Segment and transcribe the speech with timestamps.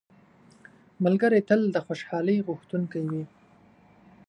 [1.03, 3.23] ملګری تل د خوشحالۍ غوښتونکی وي